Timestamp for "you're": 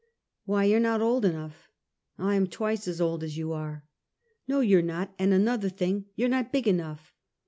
0.63-0.79, 4.67-4.81, 6.15-6.27